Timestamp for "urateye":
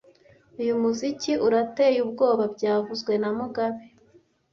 1.47-1.99